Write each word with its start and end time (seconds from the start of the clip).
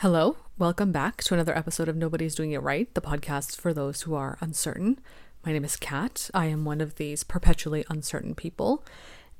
Hello, 0.00 0.38
welcome 0.56 0.92
back 0.92 1.22
to 1.24 1.34
another 1.34 1.54
episode 1.54 1.86
of 1.86 1.94
Nobody's 1.94 2.34
Doing 2.34 2.52
It 2.52 2.62
Right, 2.62 2.88
the 2.94 3.02
podcast 3.02 3.60
for 3.60 3.74
those 3.74 4.00
who 4.00 4.14
are 4.14 4.38
uncertain. 4.40 4.98
My 5.44 5.52
name 5.52 5.62
is 5.62 5.76
Kat. 5.76 6.30
I 6.32 6.46
am 6.46 6.64
one 6.64 6.80
of 6.80 6.94
these 6.94 7.22
perpetually 7.22 7.84
uncertain 7.90 8.34
people, 8.34 8.82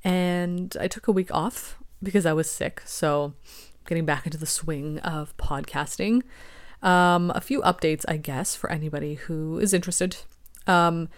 and 0.04 0.76
I 0.78 0.86
took 0.86 1.08
a 1.08 1.12
week 1.12 1.32
off 1.32 1.78
because 2.02 2.26
I 2.26 2.34
was 2.34 2.50
sick, 2.50 2.82
so 2.84 3.32
getting 3.86 4.04
back 4.04 4.26
into 4.26 4.36
the 4.36 4.44
swing 4.44 4.98
of 4.98 5.34
podcasting. 5.38 6.24
Um, 6.82 7.32
a 7.34 7.40
few 7.40 7.62
updates, 7.62 8.04
I 8.06 8.18
guess, 8.18 8.54
for 8.54 8.70
anybody 8.70 9.14
who 9.14 9.58
is 9.58 9.72
interested. 9.72 10.18
Um, 10.66 11.08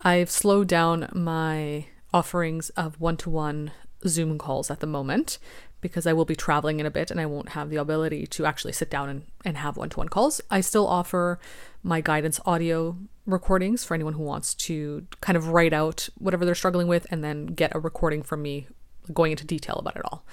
I've 0.00 0.28
slowed 0.28 0.66
down 0.66 1.08
my 1.14 1.86
offerings 2.12 2.70
of 2.70 3.00
one 3.00 3.16
to 3.18 3.30
one 3.30 3.70
Zoom 4.08 4.38
calls 4.38 4.72
at 4.72 4.80
the 4.80 4.88
moment 4.88 5.38
because 5.80 6.06
I 6.06 6.12
will 6.12 6.24
be 6.24 6.36
traveling 6.36 6.80
in 6.80 6.86
a 6.86 6.90
bit 6.90 7.10
and 7.10 7.20
I 7.20 7.26
won't 7.26 7.50
have 7.50 7.70
the 7.70 7.76
ability 7.76 8.26
to 8.28 8.46
actually 8.46 8.72
sit 8.72 8.90
down 8.90 9.08
and, 9.08 9.22
and 9.44 9.56
have 9.56 9.76
one 9.76 9.90
to 9.90 9.98
one 9.98 10.08
calls. 10.08 10.40
I 10.50 10.60
still 10.60 10.86
offer 10.86 11.38
my 11.82 12.00
guidance 12.00 12.40
audio 12.44 12.96
recordings 13.26 13.84
for 13.84 13.94
anyone 13.94 14.14
who 14.14 14.22
wants 14.22 14.54
to 14.54 15.06
kind 15.20 15.36
of 15.36 15.48
write 15.48 15.72
out 15.72 16.08
whatever 16.18 16.44
they're 16.44 16.54
struggling 16.54 16.88
with 16.88 17.06
and 17.10 17.22
then 17.22 17.46
get 17.46 17.74
a 17.74 17.78
recording 17.78 18.22
from 18.22 18.42
me 18.42 18.66
going 19.12 19.30
into 19.30 19.46
detail 19.46 19.76
about 19.76 19.96
it 19.96 20.02
all. 20.04 20.24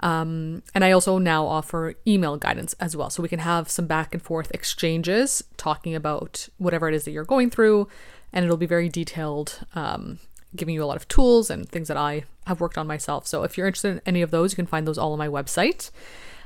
Um, 0.00 0.62
and 0.74 0.84
I 0.84 0.92
also 0.92 1.18
now 1.18 1.46
offer 1.46 1.94
email 2.06 2.36
guidance 2.36 2.74
as 2.74 2.96
well. 2.96 3.10
So 3.10 3.22
we 3.22 3.28
can 3.28 3.40
have 3.40 3.68
some 3.68 3.86
back 3.86 4.14
and 4.14 4.22
forth 4.22 4.50
exchanges 4.52 5.42
talking 5.56 5.94
about 5.94 6.48
whatever 6.58 6.88
it 6.88 6.94
is 6.94 7.04
that 7.04 7.10
you're 7.10 7.24
going 7.24 7.50
through. 7.50 7.88
And 8.32 8.44
it'll 8.44 8.56
be 8.56 8.66
very 8.66 8.88
detailed 8.88 9.60
um, 9.74 10.18
giving 10.56 10.74
you 10.74 10.82
a 10.82 10.86
lot 10.86 10.96
of 10.96 11.06
tools 11.08 11.50
and 11.50 11.68
things 11.68 11.88
that 11.88 11.96
I 11.96 12.24
have 12.46 12.60
worked 12.60 12.78
on 12.78 12.86
myself. 12.86 13.26
So 13.26 13.42
if 13.42 13.56
you're 13.56 13.66
interested 13.66 13.92
in 13.92 14.02
any 14.06 14.22
of 14.22 14.30
those, 14.30 14.52
you 14.52 14.56
can 14.56 14.66
find 14.66 14.86
those 14.86 14.98
all 14.98 15.12
on 15.12 15.18
my 15.18 15.28
website. 15.28 15.90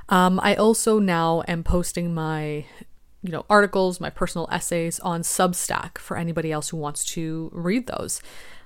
Um, 0.08 0.40
I 0.42 0.54
also 0.54 0.98
now 0.98 1.42
am 1.46 1.62
posting 1.62 2.12
my 2.14 2.66
you 3.22 3.30
know 3.30 3.46
articles, 3.48 4.00
my 4.00 4.10
personal 4.10 4.48
essays 4.50 4.98
on 5.00 5.22
Substack 5.22 5.98
for 5.98 6.16
anybody 6.16 6.50
else 6.50 6.70
who 6.70 6.76
wants 6.76 7.04
to 7.06 7.50
read 7.52 7.86
those. 7.86 8.20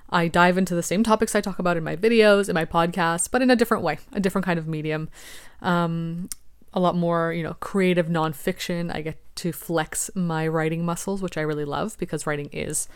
I 0.09 0.27
dive 0.27 0.57
into 0.57 0.73
the 0.73 0.83
same 0.83 1.03
topics 1.03 1.35
I 1.35 1.41
talk 1.41 1.59
about 1.59 1.77
in 1.77 1.83
my 1.83 1.95
videos, 1.95 2.47
in 2.47 2.55
my 2.55 2.65
podcasts, 2.65 3.29
but 3.29 3.41
in 3.41 3.51
a 3.51 3.55
different 3.55 3.83
way, 3.83 3.99
a 4.13 4.19
different 4.19 4.45
kind 4.45 4.57
of 4.57 4.67
medium. 4.67 5.09
Um, 5.61 6.29
a 6.77 6.79
lot 6.79 6.95
more, 6.95 7.33
you 7.33 7.43
know, 7.43 7.55
creative 7.55 8.07
nonfiction. 8.07 8.93
I 8.93 9.01
get 9.01 9.17
to 9.37 9.51
flex 9.51 10.09
my 10.15 10.47
writing 10.47 10.85
muscles, 10.85 11.21
which 11.21 11.37
I 11.37 11.41
really 11.41 11.65
love 11.65 11.97
because 11.97 12.27
writing 12.27 12.49
is 12.53 12.87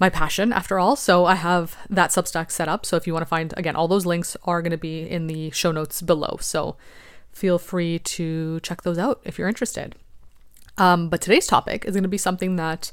my 0.00 0.10
passion 0.10 0.52
after 0.52 0.78
all. 0.78 0.96
So 0.96 1.24
I 1.24 1.36
have 1.36 1.76
that 1.88 2.10
Substack 2.10 2.50
set 2.50 2.68
up. 2.68 2.84
So 2.84 2.96
if 2.96 3.06
you 3.06 3.12
want 3.12 3.22
to 3.22 3.28
find, 3.28 3.54
again, 3.56 3.76
all 3.76 3.88
those 3.88 4.06
links 4.06 4.36
are 4.44 4.60
going 4.60 4.72
to 4.72 4.76
be 4.76 5.08
in 5.08 5.28
the 5.28 5.50
show 5.50 5.72
notes 5.72 6.02
below. 6.02 6.36
So 6.40 6.76
feel 7.32 7.58
free 7.58 7.98
to 8.00 8.60
check 8.60 8.82
those 8.82 8.98
out 8.98 9.20
if 9.24 9.38
you're 9.38 9.48
interested. 9.48 9.94
Um, 10.76 11.08
but 11.08 11.20
today's 11.20 11.46
topic 11.46 11.84
is 11.84 11.94
going 11.94 12.02
to 12.02 12.08
be 12.08 12.18
something 12.18 12.56
that 12.56 12.92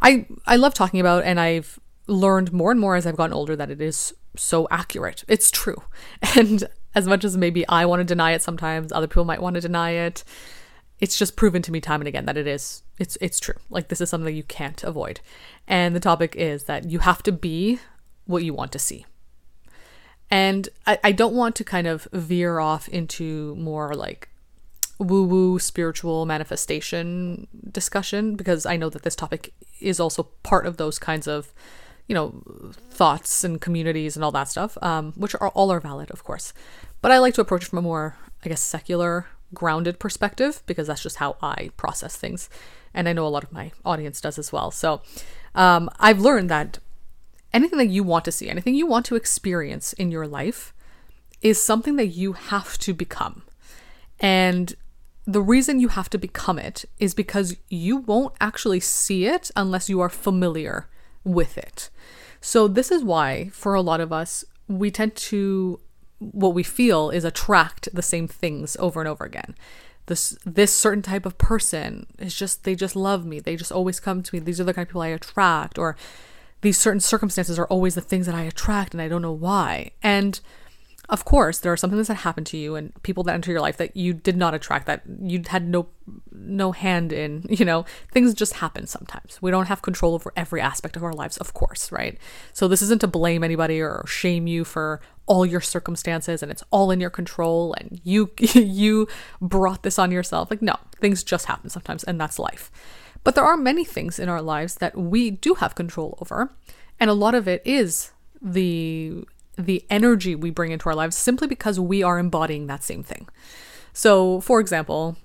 I 0.00 0.26
I 0.46 0.56
love 0.56 0.74
talking 0.74 0.98
about, 1.00 1.24
and 1.24 1.38
I've 1.38 1.78
learned 2.06 2.52
more 2.52 2.70
and 2.70 2.80
more 2.80 2.96
as 2.96 3.06
I've 3.06 3.16
gotten 3.16 3.34
older 3.34 3.54
that 3.54 3.70
it 3.70 3.80
is 3.80 4.14
so 4.34 4.66
accurate. 4.70 5.22
It's 5.28 5.50
true, 5.50 5.82
and 6.36 6.64
as 6.94 7.06
much 7.06 7.24
as 7.24 7.36
maybe 7.36 7.66
I 7.68 7.86
want 7.86 8.00
to 8.00 8.04
deny 8.04 8.32
it 8.32 8.42
sometimes, 8.42 8.92
other 8.92 9.06
people 9.06 9.24
might 9.24 9.42
want 9.42 9.54
to 9.54 9.60
deny 9.60 9.90
it 9.92 10.24
it's 11.02 11.18
just 11.18 11.34
proven 11.34 11.60
to 11.62 11.72
me 11.72 11.80
time 11.80 12.00
and 12.00 12.06
again 12.06 12.26
that 12.26 12.36
it 12.36 12.46
is 12.46 12.84
it's 12.98 13.18
it's 13.20 13.40
true. 13.40 13.56
Like 13.68 13.88
this 13.88 14.00
is 14.00 14.08
something 14.08 14.34
you 14.34 14.44
can't 14.44 14.82
avoid. 14.84 15.18
And 15.66 15.96
the 15.96 16.00
topic 16.00 16.36
is 16.36 16.64
that 16.64 16.88
you 16.88 17.00
have 17.00 17.24
to 17.24 17.32
be 17.32 17.80
what 18.24 18.44
you 18.44 18.54
want 18.54 18.70
to 18.72 18.78
see. 18.78 19.04
And 20.30 20.68
I, 20.86 20.98
I 21.02 21.12
don't 21.12 21.34
want 21.34 21.56
to 21.56 21.64
kind 21.64 21.88
of 21.88 22.06
veer 22.12 22.60
off 22.60 22.88
into 22.88 23.56
more 23.56 23.94
like 23.94 24.28
woo 25.00 25.24
woo 25.24 25.58
spiritual 25.58 26.24
manifestation 26.24 27.48
discussion 27.72 28.36
because 28.36 28.64
I 28.64 28.76
know 28.76 28.88
that 28.88 29.02
this 29.02 29.16
topic 29.16 29.52
is 29.80 29.98
also 29.98 30.28
part 30.44 30.66
of 30.66 30.76
those 30.76 31.00
kinds 31.00 31.26
of 31.26 31.52
you 32.06 32.14
know 32.14 32.42
thoughts 32.90 33.44
and 33.44 33.60
communities 33.60 34.16
and 34.16 34.24
all 34.24 34.32
that 34.32 34.48
stuff 34.48 34.76
um, 34.82 35.12
which 35.16 35.34
are 35.36 35.48
all 35.50 35.70
are 35.70 35.80
valid 35.80 36.10
of 36.10 36.24
course 36.24 36.52
but 37.00 37.10
I 37.10 37.18
like 37.18 37.34
to 37.34 37.40
approach 37.40 37.62
it 37.64 37.68
from 37.68 37.78
a 37.78 37.82
more 37.82 38.16
I 38.44 38.48
guess 38.48 38.60
secular 38.60 39.26
grounded 39.54 39.98
perspective 39.98 40.62
because 40.66 40.86
that's 40.86 41.02
just 41.02 41.16
how 41.16 41.36
I 41.42 41.70
process 41.76 42.16
things. 42.16 42.48
And 42.94 43.08
I 43.08 43.12
know 43.12 43.26
a 43.26 43.28
lot 43.28 43.44
of 43.44 43.52
my 43.52 43.72
audience 43.84 44.20
does 44.20 44.38
as 44.38 44.52
well. 44.52 44.70
So 44.70 45.02
um, 45.54 45.90
I've 45.98 46.20
learned 46.20 46.50
that 46.50 46.78
anything 47.52 47.78
that 47.78 47.86
you 47.86 48.02
want 48.02 48.24
to 48.26 48.32
see, 48.32 48.48
anything 48.48 48.74
you 48.74 48.86
want 48.86 49.06
to 49.06 49.16
experience 49.16 49.92
in 49.94 50.10
your 50.10 50.26
life 50.26 50.74
is 51.40 51.62
something 51.62 51.96
that 51.96 52.08
you 52.08 52.34
have 52.34 52.78
to 52.78 52.94
become. 52.94 53.42
And 54.20 54.74
the 55.26 55.42
reason 55.42 55.80
you 55.80 55.88
have 55.88 56.10
to 56.10 56.18
become 56.18 56.58
it 56.58 56.84
is 56.98 57.14
because 57.14 57.56
you 57.68 57.98
won't 57.98 58.34
actually 58.40 58.80
see 58.80 59.26
it 59.26 59.50
unless 59.56 59.88
you 59.88 60.00
are 60.00 60.08
familiar 60.08 60.88
with 61.24 61.58
it. 61.58 61.90
So, 62.40 62.66
this 62.68 62.90
is 62.90 63.04
why, 63.04 63.50
for 63.52 63.74
a 63.74 63.82
lot 63.82 64.00
of 64.00 64.12
us, 64.12 64.44
we 64.68 64.90
tend 64.90 65.14
to 65.14 65.80
what 66.18 66.54
we 66.54 66.62
feel 66.62 67.10
is 67.10 67.24
attract 67.24 67.88
the 67.92 68.02
same 68.02 68.28
things 68.28 68.76
over 68.78 69.00
and 69.00 69.08
over 69.08 69.24
again. 69.24 69.54
This 70.06 70.36
this 70.44 70.74
certain 70.74 71.02
type 71.02 71.26
of 71.26 71.38
person 71.38 72.06
is 72.18 72.34
just 72.34 72.64
they 72.64 72.74
just 72.74 72.96
love 72.96 73.24
me. 73.24 73.40
They 73.40 73.56
just 73.56 73.72
always 73.72 74.00
come 74.00 74.22
to 74.22 74.34
me. 74.34 74.40
These 74.40 74.60
are 74.60 74.64
the 74.64 74.74
kind 74.74 74.84
of 74.84 74.88
people 74.88 75.02
i 75.02 75.08
attract 75.08 75.78
or 75.78 75.96
these 76.60 76.78
certain 76.78 77.00
circumstances 77.00 77.58
are 77.58 77.66
always 77.66 77.96
the 77.96 78.00
things 78.00 78.26
that 78.26 78.36
i 78.36 78.42
attract 78.42 78.94
and 78.94 79.02
i 79.02 79.08
don't 79.08 79.22
know 79.22 79.32
why. 79.32 79.90
And 80.02 80.40
of 81.12 81.26
course 81.26 81.58
there 81.58 81.70
are 81.70 81.76
some 81.76 81.90
things 81.90 82.08
that 82.08 82.14
happen 82.14 82.42
to 82.42 82.56
you 82.56 82.74
and 82.74 82.90
people 83.02 83.22
that 83.22 83.34
enter 83.34 83.52
your 83.52 83.60
life 83.60 83.76
that 83.76 83.94
you 83.94 84.14
did 84.14 84.34
not 84.34 84.54
attract 84.54 84.86
that 84.86 85.02
you 85.20 85.42
had 85.46 85.68
no 85.68 85.86
no 86.32 86.72
hand 86.72 87.12
in 87.12 87.44
you 87.50 87.64
know? 87.64 87.84
Things 88.10 88.34
just 88.34 88.54
happen 88.54 88.86
sometimes. 88.86 89.40
We 89.40 89.50
don't 89.50 89.66
have 89.66 89.82
control 89.82 90.14
over 90.14 90.32
every 90.36 90.60
aspect 90.60 90.96
of 90.96 91.04
our 91.04 91.12
lives 91.12 91.36
of 91.36 91.52
course 91.52 91.92
right? 91.92 92.18
So 92.54 92.66
this 92.66 92.80
isn't 92.82 93.02
to 93.02 93.06
blame 93.06 93.44
anybody 93.44 93.80
or 93.80 94.04
shame 94.06 94.46
you 94.46 94.64
for 94.64 95.00
all 95.26 95.44
your 95.44 95.60
circumstances 95.60 96.42
and 96.42 96.50
it's 96.50 96.64
all 96.70 96.90
in 96.90 96.98
your 96.98 97.10
control 97.10 97.74
and 97.74 98.00
you 98.02 98.30
you 98.54 99.06
brought 99.40 99.82
this 99.82 99.98
on 99.98 100.10
yourself. 100.10 100.50
Like 100.50 100.62
no 100.62 100.76
things 100.98 101.22
just 101.22 101.44
happen 101.44 101.68
sometimes 101.68 102.04
and 102.04 102.18
that's 102.18 102.38
life. 102.38 102.72
But 103.22 103.34
there 103.34 103.44
are 103.44 103.58
many 103.58 103.84
things 103.84 104.18
in 104.18 104.30
our 104.30 104.42
lives 104.42 104.76
that 104.76 104.96
we 104.96 105.30
do 105.30 105.54
have 105.54 105.74
control 105.74 106.18
over 106.22 106.54
and 106.98 107.10
a 107.10 107.14
lot 107.14 107.34
of 107.34 107.46
it 107.46 107.60
is 107.66 108.12
the 108.40 109.24
the 109.56 109.84
energy 109.90 110.34
we 110.34 110.50
bring 110.50 110.72
into 110.72 110.88
our 110.88 110.94
lives 110.94 111.16
simply 111.16 111.46
because 111.46 111.78
we 111.78 112.02
are 112.02 112.18
embodying 112.18 112.66
that 112.66 112.82
same 112.82 113.02
thing 113.02 113.28
so 113.92 114.40
for 114.40 114.60
example 114.60 115.16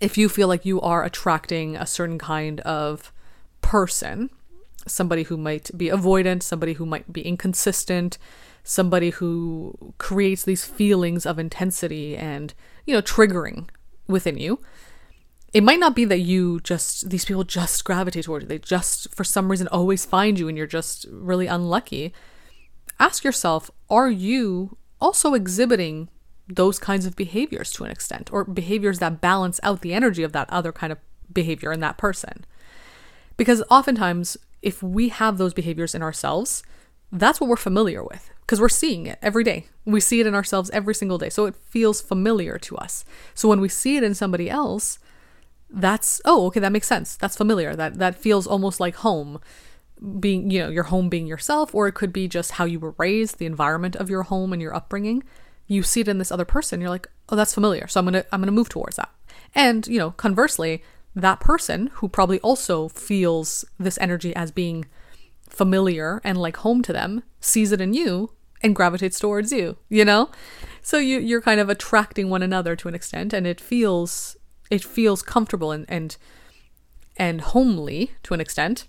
if 0.00 0.18
you 0.18 0.28
feel 0.28 0.48
like 0.48 0.66
you 0.66 0.80
are 0.80 1.04
attracting 1.04 1.74
a 1.76 1.86
certain 1.86 2.18
kind 2.18 2.60
of 2.60 3.12
person 3.62 4.30
somebody 4.86 5.24
who 5.24 5.36
might 5.36 5.70
be 5.76 5.88
avoidant 5.88 6.42
somebody 6.42 6.74
who 6.74 6.86
might 6.86 7.12
be 7.12 7.22
inconsistent 7.22 8.18
somebody 8.66 9.10
who 9.10 9.94
creates 9.98 10.42
these 10.42 10.64
feelings 10.64 11.24
of 11.24 11.38
intensity 11.38 12.16
and, 12.16 12.52
you 12.84 12.92
know, 12.92 13.00
triggering 13.00 13.68
within 14.08 14.36
you. 14.36 14.58
It 15.52 15.62
might 15.62 15.78
not 15.78 15.94
be 15.94 16.04
that 16.06 16.18
you 16.18 16.58
just, 16.60 17.08
these 17.08 17.24
people 17.24 17.44
just 17.44 17.84
gravitate 17.84 18.24
toward 18.24 18.42
you. 18.42 18.48
They 18.48 18.58
just, 18.58 19.14
for 19.14 19.22
some 19.22 19.48
reason, 19.48 19.68
always 19.68 20.04
find 20.04 20.36
you 20.36 20.48
and 20.48 20.58
you're 20.58 20.66
just 20.66 21.06
really 21.10 21.46
unlucky. 21.46 22.12
Ask 22.98 23.24
yourself, 23.24 23.70
are 23.90 24.10
you 24.10 24.76
also 25.00 25.34
exhibiting 25.34 26.08
those 26.48 26.78
kinds 26.78 27.06
of 27.06 27.16
behaviors 27.16 27.72
to 27.72 27.84
an 27.84 27.90
extent 27.90 28.32
or 28.32 28.44
behaviors 28.44 28.98
that 29.00 29.20
balance 29.20 29.60
out 29.62 29.80
the 29.80 29.92
energy 29.92 30.22
of 30.22 30.32
that 30.32 30.48
other 30.50 30.72
kind 30.72 30.92
of 30.92 30.98
behavior 31.32 31.72
in 31.72 31.80
that 31.80 31.98
person? 31.98 32.44
Because 33.36 33.62
oftentimes, 33.70 34.36
if 34.62 34.82
we 34.82 35.10
have 35.10 35.38
those 35.38 35.52
behaviors 35.52 35.94
in 35.94 36.02
ourselves, 36.02 36.62
that's 37.12 37.40
what 37.40 37.48
we're 37.48 37.56
familiar 37.56 38.02
with 38.02 38.30
because 38.40 38.60
we're 38.60 38.68
seeing 38.68 39.06
it 39.06 39.18
every 39.20 39.44
day. 39.44 39.66
We 39.84 40.00
see 40.00 40.20
it 40.20 40.26
in 40.26 40.34
ourselves 40.34 40.70
every 40.70 40.94
single 40.94 41.18
day. 41.18 41.30
So 41.30 41.46
it 41.46 41.56
feels 41.56 42.00
familiar 42.00 42.58
to 42.58 42.76
us. 42.76 43.04
So 43.34 43.48
when 43.48 43.60
we 43.60 43.68
see 43.68 43.96
it 43.96 44.02
in 44.02 44.14
somebody 44.14 44.48
else, 44.48 44.98
that's 45.68 46.20
oh, 46.24 46.46
okay, 46.46 46.60
that 46.60 46.72
makes 46.72 46.86
sense. 46.86 47.16
That's 47.16 47.36
familiar. 47.36 47.74
That 47.74 47.98
that 47.98 48.14
feels 48.14 48.46
almost 48.46 48.80
like 48.80 48.96
home. 48.96 49.40
Being, 50.20 50.50
you 50.50 50.60
know, 50.60 50.68
your 50.68 50.84
home 50.84 51.08
being 51.08 51.26
yourself 51.26 51.74
or 51.74 51.88
it 51.88 51.92
could 51.92 52.12
be 52.12 52.28
just 52.28 52.52
how 52.52 52.64
you 52.64 52.78
were 52.78 52.94
raised, 52.98 53.38
the 53.38 53.46
environment 53.46 53.96
of 53.96 54.10
your 54.10 54.24
home 54.24 54.52
and 54.52 54.60
your 54.60 54.74
upbringing. 54.74 55.24
You 55.66 55.82
see 55.82 56.02
it 56.02 56.08
in 56.08 56.18
this 56.18 56.30
other 56.30 56.44
person, 56.44 56.80
you're 56.80 56.90
like, 56.90 57.08
"Oh, 57.28 57.36
that's 57.36 57.54
familiar." 57.54 57.88
So 57.88 58.00
I'm 58.00 58.12
to 58.12 58.26
I'm 58.32 58.42
to 58.44 58.52
move 58.52 58.68
towards 58.68 58.96
that. 58.96 59.10
And, 59.54 59.86
you 59.86 59.98
know, 59.98 60.10
conversely, 60.12 60.82
that 61.14 61.40
person 61.40 61.88
who 61.94 62.08
probably 62.08 62.38
also 62.40 62.88
feels 62.88 63.64
this 63.78 63.98
energy 64.00 64.36
as 64.36 64.50
being 64.50 64.84
familiar 65.48 66.20
and 66.22 66.36
like 66.38 66.58
home 66.58 66.82
to 66.82 66.92
them 66.92 67.22
sees 67.40 67.72
it 67.72 67.80
in 67.80 67.94
you 67.94 68.30
and 68.62 68.76
gravitates 68.76 69.18
towards 69.18 69.50
you, 69.52 69.76
you 69.88 70.04
know? 70.04 70.30
So 70.82 70.98
you 70.98 71.18
you're 71.18 71.40
kind 71.40 71.60
of 71.60 71.70
attracting 71.70 72.28
one 72.28 72.42
another 72.42 72.76
to 72.76 72.88
an 72.88 72.94
extent 72.94 73.32
and 73.32 73.46
it 73.46 73.60
feels 73.60 74.36
it 74.70 74.84
feels 74.84 75.22
comfortable 75.22 75.72
and 75.72 75.86
and 75.88 76.16
and 77.16 77.40
homely 77.40 78.10
to 78.24 78.34
an 78.34 78.40
extent. 78.40 78.86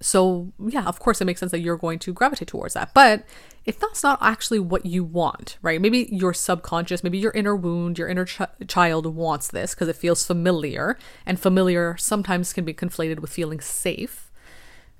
So, 0.00 0.52
yeah, 0.64 0.84
of 0.84 1.00
course, 1.00 1.20
it 1.20 1.24
makes 1.24 1.40
sense 1.40 1.50
that 1.52 1.60
you're 1.60 1.76
going 1.76 1.98
to 2.00 2.12
gravitate 2.12 2.48
towards 2.48 2.74
that. 2.74 2.94
But 2.94 3.24
if 3.64 3.80
that's 3.80 4.02
not 4.02 4.18
actually 4.22 4.60
what 4.60 4.86
you 4.86 5.02
want, 5.02 5.58
right? 5.60 5.80
Maybe 5.80 6.08
your 6.12 6.32
subconscious, 6.32 7.02
maybe 7.02 7.18
your 7.18 7.32
inner 7.32 7.56
wound, 7.56 7.98
your 7.98 8.08
inner 8.08 8.24
ch- 8.24 8.40
child 8.68 9.06
wants 9.06 9.48
this 9.48 9.74
because 9.74 9.88
it 9.88 9.96
feels 9.96 10.24
familiar. 10.24 10.96
And 11.26 11.38
familiar 11.38 11.96
sometimes 11.98 12.52
can 12.52 12.64
be 12.64 12.72
conflated 12.72 13.18
with 13.18 13.32
feeling 13.32 13.60
safe, 13.60 14.30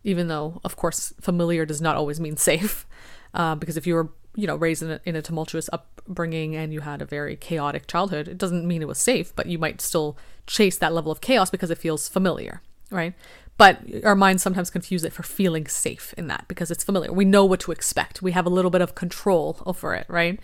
even 0.02 0.28
though, 0.28 0.60
of 0.64 0.74
course, 0.76 1.14
familiar 1.20 1.64
does 1.64 1.80
not 1.80 1.96
always 1.96 2.20
mean 2.20 2.36
safe. 2.36 2.86
Uh, 3.34 3.54
because 3.54 3.76
if 3.76 3.86
you 3.86 3.94
were, 3.94 4.08
you 4.36 4.46
know, 4.46 4.56
raised 4.56 4.82
in 4.82 4.90
a, 4.90 5.00
in 5.04 5.14
a 5.14 5.20
tumultuous 5.20 5.68
upbringing 5.70 6.56
and 6.56 6.72
you 6.72 6.80
had 6.80 7.02
a 7.02 7.04
very 7.04 7.36
chaotic 7.36 7.86
childhood, 7.86 8.26
it 8.26 8.38
doesn't 8.38 8.66
mean 8.66 8.80
it 8.80 8.88
was 8.88 8.96
safe, 8.98 9.36
but 9.36 9.44
you 9.44 9.58
might 9.58 9.82
still 9.82 10.16
chase 10.46 10.78
that 10.78 10.94
level 10.94 11.12
of 11.12 11.20
chaos 11.20 11.50
because 11.50 11.70
it 11.70 11.76
feels 11.76 12.08
familiar, 12.08 12.62
right? 12.90 13.12
But 13.58 13.80
our 14.04 14.14
minds 14.14 14.42
sometimes 14.42 14.70
confuse 14.70 15.04
it 15.04 15.12
for 15.12 15.24
feeling 15.24 15.66
safe 15.66 16.14
in 16.16 16.28
that 16.28 16.46
because 16.48 16.70
it's 16.70 16.84
familiar. 16.84 17.12
We 17.12 17.24
know 17.24 17.44
what 17.44 17.60
to 17.60 17.72
expect. 17.72 18.22
We 18.22 18.32
have 18.32 18.46
a 18.46 18.50
little 18.50 18.70
bit 18.70 18.80
of 18.80 18.94
control 18.94 19.60
over 19.66 19.94
it, 19.94 20.06
right? 20.08 20.38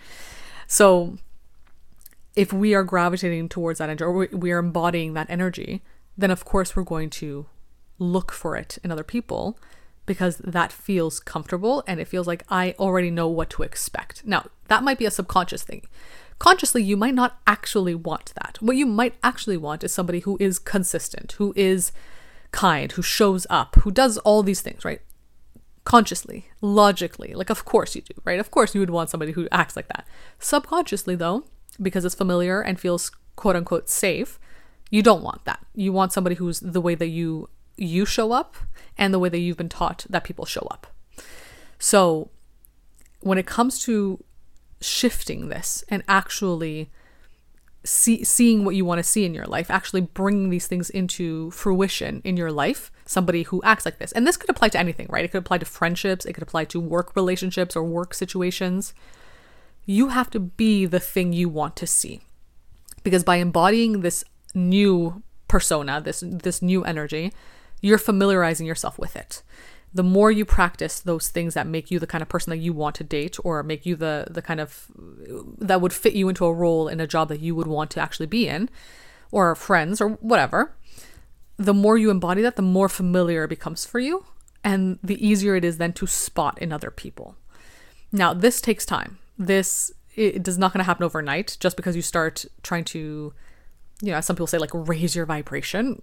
So 0.67 1.17
if 2.35 2.51
we 2.51 2.75
are 2.75 2.83
gravitating 2.83 3.49
towards 3.49 3.79
that 3.79 3.89
energy 3.89 4.03
or 4.03 4.27
we 4.31 4.51
are 4.51 4.59
embodying 4.59 5.13
that 5.13 5.29
energy, 5.29 5.81
then 6.17 6.29
of 6.29 6.43
course 6.43 6.75
we're 6.75 6.83
going 6.83 7.09
to 7.11 7.45
look 7.97 8.33
for 8.33 8.57
it 8.57 8.77
in 8.83 8.91
other 8.91 9.03
people 9.03 9.57
because 10.05 10.37
that 10.37 10.71
feels 10.71 11.19
comfortable 11.19 11.83
and 11.87 11.99
it 12.01 12.09
feels 12.09 12.27
like 12.27 12.43
I 12.49 12.75
already 12.77 13.09
know 13.09 13.29
what 13.29 13.49
to 13.51 13.63
expect. 13.63 14.25
Now, 14.25 14.47
that 14.67 14.83
might 14.83 14.99
be 14.99 15.05
a 15.05 15.11
subconscious 15.11 15.63
thing. 15.63 15.83
Consciously, 16.37 16.83
you 16.83 16.97
might 16.97 17.15
not 17.15 17.39
actually 17.47 17.95
want 17.95 18.33
that. 18.35 18.57
What 18.61 18.75
you 18.75 18.85
might 18.85 19.15
actually 19.23 19.57
want 19.57 19.85
is 19.85 19.93
somebody 19.93 20.19
who 20.19 20.37
is 20.39 20.59
consistent, 20.59 21.31
who 21.33 21.53
is 21.55 21.93
kind, 22.55 22.93
who 22.93 23.01
shows 23.01 23.45
up, 23.49 23.75
who 23.83 23.91
does 23.91 24.17
all 24.19 24.41
these 24.41 24.61
things, 24.61 24.85
right? 24.85 25.01
Consciously, 25.83 26.47
logically. 26.61 27.33
Like, 27.33 27.51
of 27.51 27.65
course 27.65 27.95
you 27.95 28.01
do, 28.01 28.13
right? 28.23 28.39
Of 28.39 28.49
course 28.49 28.73
you 28.73 28.79
would 28.79 28.89
want 28.89 29.09
somebody 29.09 29.33
who 29.33 29.47
acts 29.51 29.75
like 29.75 29.89
that. 29.89 30.07
Subconsciously, 30.39 31.15
though, 31.15 31.43
because 31.81 32.05
it's 32.05 32.15
familiar 32.15 32.61
and 32.61 32.79
feels 32.79 33.11
quote 33.35 33.55
unquote 33.55 33.89
safe, 33.89 34.39
you 34.89 35.03
don't 35.03 35.21
want 35.21 35.45
that. 35.45 35.59
You 35.75 35.91
want 35.91 36.13
somebody 36.13 36.35
who's 36.35 36.61
the 36.61 36.81
way 36.81 36.95
that 36.95 37.09
you 37.09 37.49
you 37.77 38.05
show 38.05 38.31
up 38.31 38.55
and 38.97 39.13
the 39.13 39.19
way 39.19 39.27
that 39.27 39.39
you've 39.39 39.57
been 39.57 39.67
taught 39.67 40.05
that 40.09 40.23
people 40.23 40.45
show 40.45 40.65
up. 40.71 40.87
So, 41.77 42.31
when 43.19 43.37
it 43.37 43.45
comes 43.45 43.79
to 43.83 44.23
shifting 44.79 45.49
this 45.49 45.83
and 45.89 46.03
actually 46.07 46.89
see, 47.85 48.23
seeing 48.23 48.65
what 48.65 48.75
you 48.75 48.83
want 48.83 48.99
to 48.99 49.03
see 49.03 49.25
in 49.25 49.33
your 49.33 49.45
life, 49.45 49.71
actually 49.71 50.01
bringing 50.01 50.49
these 50.49 50.67
things 50.67 50.89
into 50.89 51.51
fruition 51.51 52.21
in 52.23 52.35
your 52.35 52.51
life, 52.51 52.91
somebody 53.05 53.43
who 53.43 53.61
acts 53.63 53.85
like 53.85 53.99
this. 53.99 54.11
And 54.11 54.27
this 54.27 54.37
could 54.37 54.49
apply 54.49 54.69
to 54.69 54.79
anything, 54.79 55.07
right? 55.09 55.23
It 55.23 55.31
could 55.31 55.39
apply 55.39 55.59
to 55.59 55.65
friendships, 55.65 56.25
it 56.25 56.33
could 56.33 56.43
apply 56.43 56.65
to 56.65 56.79
work 56.79 57.15
relationships 57.15 57.75
or 57.75 57.83
work 57.83 58.13
situations. 58.13 58.93
You 59.85 60.09
have 60.09 60.29
to 60.31 60.39
be 60.39 60.85
the 60.85 60.99
thing 60.99 61.31
you 61.31 61.47
want 61.47 61.75
to 61.77 61.87
see. 61.87 62.21
Because 63.03 63.23
by 63.23 63.35
embodying 63.37 64.01
this 64.01 64.23
new 64.55 65.21
persona, 65.47 66.01
this 66.01 66.23
this 66.25 66.61
new 66.61 66.83
energy, 66.83 67.31
you're 67.81 67.99
familiarizing 67.99 68.65
yourself 68.65 68.97
with 68.97 69.15
it 69.15 69.43
the 69.95 70.03
more 70.03 70.29
you 70.29 70.43
practice 70.43 70.99
those 70.99 71.29
things 71.29 71.53
that 71.53 71.65
make 71.65 71.89
you 71.89 71.99
the 71.99 72.05
kind 72.05 72.21
of 72.21 72.27
person 72.27 72.51
that 72.51 72.57
you 72.57 72.73
want 72.73 72.95
to 72.95 73.03
date 73.03 73.37
or 73.45 73.63
make 73.63 73.85
you 73.85 73.95
the 73.95 74.27
the 74.29 74.41
kind 74.41 74.59
of 74.59 74.87
that 75.57 75.79
would 75.79 75.93
fit 75.93 76.13
you 76.13 76.27
into 76.27 76.45
a 76.45 76.53
role 76.53 76.89
in 76.89 76.99
a 76.99 77.07
job 77.07 77.29
that 77.29 77.39
you 77.39 77.55
would 77.55 77.65
want 77.65 77.89
to 77.89 78.01
actually 78.01 78.25
be 78.25 78.45
in 78.47 78.69
or 79.31 79.55
friends 79.55 80.01
or 80.01 80.09
whatever 80.09 80.75
the 81.57 81.73
more 81.73 81.97
you 81.97 82.11
embody 82.11 82.41
that 82.41 82.57
the 82.57 82.61
more 82.61 82.89
familiar 82.89 83.45
it 83.45 83.49
becomes 83.49 83.85
for 83.85 83.99
you 83.99 84.25
and 84.65 84.99
the 85.01 85.25
easier 85.25 85.55
it 85.55 85.63
is 85.63 85.77
then 85.77 85.93
to 85.93 86.05
spot 86.05 86.61
in 86.61 86.73
other 86.73 86.91
people. 86.91 87.37
Now 88.11 88.33
this 88.33 88.59
takes 88.59 88.85
time. 88.85 89.19
This 89.37 89.93
it 90.15 90.43
does 90.43 90.57
not 90.57 90.73
going 90.73 90.79
to 90.79 90.85
happen 90.85 91.05
overnight 91.05 91.55
just 91.61 91.77
because 91.77 91.95
you 91.95 92.01
start 92.01 92.45
trying 92.63 92.83
to 92.85 93.33
you 94.01 94.11
know 94.11 94.19
some 94.19 94.35
people 94.35 94.47
say 94.47 94.57
like 94.57 94.71
raise 94.73 95.15
your 95.15 95.25
vibration 95.25 96.01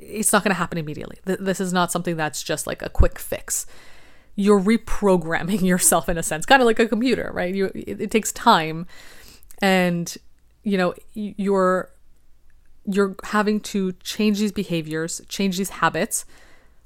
it's 0.00 0.32
not 0.32 0.42
going 0.42 0.50
to 0.50 0.58
happen 0.58 0.78
immediately. 0.78 1.18
This 1.24 1.60
is 1.60 1.72
not 1.72 1.92
something 1.92 2.16
that's 2.16 2.42
just 2.42 2.66
like 2.66 2.82
a 2.82 2.88
quick 2.88 3.18
fix. 3.18 3.66
You're 4.34 4.60
reprogramming 4.60 5.62
yourself 5.66 6.08
in 6.08 6.16
a 6.18 6.22
sense, 6.22 6.46
kind 6.46 6.62
of 6.62 6.66
like 6.66 6.78
a 6.78 6.88
computer, 6.88 7.30
right? 7.32 7.54
You 7.54 7.66
it, 7.74 8.00
it 8.00 8.10
takes 8.10 8.32
time, 8.32 8.86
and 9.60 10.16
you 10.62 10.78
know 10.78 10.94
you're 11.14 11.90
you're 12.86 13.14
having 13.24 13.60
to 13.60 13.92
change 14.02 14.38
these 14.38 14.52
behaviors, 14.52 15.20
change 15.28 15.58
these 15.58 15.70
habits, 15.70 16.24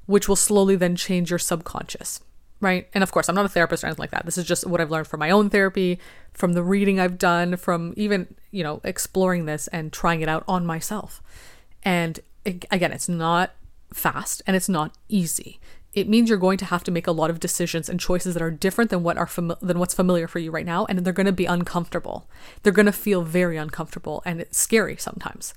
which 0.07 0.29
will 0.29 0.37
slowly 0.37 0.77
then 0.77 0.97
change 0.97 1.31
your 1.31 1.39
subconscious, 1.39 2.21
right? 2.61 2.89
And 2.93 3.03
of 3.03 3.13
course, 3.13 3.29
I'm 3.29 3.35
not 3.35 3.45
a 3.45 3.49
therapist 3.49 3.85
or 3.85 3.87
anything 3.87 4.03
like 4.03 4.11
that. 4.11 4.25
This 4.25 4.37
is 4.37 4.45
just 4.45 4.67
what 4.67 4.81
I've 4.81 4.91
learned 4.91 5.07
from 5.07 5.21
my 5.21 5.31
own 5.31 5.51
therapy, 5.51 5.99
from 6.33 6.55
the 6.55 6.63
reading 6.63 6.99
I've 6.99 7.17
done, 7.17 7.57
from 7.57 7.95
even, 7.97 8.35
you 8.51 8.65
know, 8.65 8.81
exploring 8.85 9.47
this 9.47 9.69
and 9.69 9.93
trying 9.93 10.21
it 10.21 10.29
out 10.29 10.45
on 10.49 10.67
myself. 10.67 11.23
And 11.85 12.21
again, 12.45 12.93
it's 12.93 13.09
not 13.09 13.53
fast 13.93 14.43
and 14.47 14.57
it's 14.57 14.69
not 14.69 14.95
easy. 15.09 15.61
It 15.93 16.09
means 16.09 16.29
you're 16.29 16.39
going 16.39 16.59
to 16.59 16.65
have 16.65 16.83
to 16.85 16.91
make 16.91 17.07
a 17.07 17.13
lot 17.13 17.31
of 17.31 17.39
decisions 17.39 17.89
and 17.89 18.01
choices 18.01 18.35
that 18.35 18.43
are 18.43 18.51
different 18.51 18.91
than 18.91 19.05
what 19.05 19.17
are 19.17 19.29
than 19.63 19.79
what's 19.79 19.95
familiar 19.95 20.27
for 20.27 20.41
you 20.41 20.51
right 20.51 20.67
now, 20.67 20.87
and 20.87 20.99
they're 20.99 21.13
going 21.13 21.27
to 21.27 21.33
be 21.33 21.45
uncomfortable. 21.47 22.29
They're 22.63 22.73
going 22.73 22.87
to 22.87 22.93
feel 22.93 23.23
very 23.23 23.57
uncomfortable 23.57 24.23
and 24.25 24.41
it's 24.41 24.59
scary 24.59 24.97
sometimes. 24.97 25.55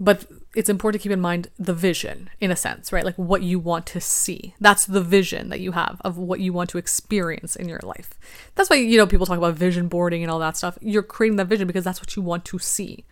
But 0.00 0.26
it's 0.56 0.68
important 0.68 1.00
to 1.00 1.04
keep 1.04 1.12
in 1.12 1.20
mind 1.20 1.50
the 1.56 1.72
vision, 1.72 2.30
in 2.40 2.50
a 2.50 2.56
sense, 2.56 2.92
right? 2.92 3.04
Like 3.04 3.14
what 3.14 3.42
you 3.42 3.60
want 3.60 3.86
to 3.86 4.00
see. 4.00 4.54
That's 4.60 4.86
the 4.86 5.00
vision 5.00 5.50
that 5.50 5.60
you 5.60 5.70
have 5.72 6.00
of 6.04 6.18
what 6.18 6.40
you 6.40 6.52
want 6.52 6.70
to 6.70 6.78
experience 6.78 7.54
in 7.54 7.68
your 7.68 7.80
life. 7.84 8.14
That's 8.56 8.68
why, 8.68 8.76
you 8.76 8.98
know, 8.98 9.06
people 9.06 9.24
talk 9.24 9.38
about 9.38 9.54
vision 9.54 9.86
boarding 9.86 10.24
and 10.24 10.32
all 10.32 10.40
that 10.40 10.56
stuff. 10.56 10.76
You're 10.80 11.04
creating 11.04 11.36
that 11.36 11.46
vision 11.46 11.68
because 11.68 11.84
that's 11.84 12.00
what 12.00 12.16
you 12.16 12.22
want 12.22 12.44
to 12.46 12.58
see. 12.58 13.04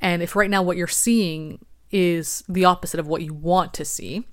And 0.00 0.20
if 0.20 0.34
right 0.34 0.50
now 0.50 0.62
what 0.62 0.76
you're 0.76 0.88
seeing 0.88 1.64
is 1.90 2.44
the 2.48 2.64
opposite 2.64 3.00
of 3.00 3.06
what 3.06 3.22
you 3.22 3.34
want 3.34 3.74
to 3.74 3.84
see, 3.84 4.26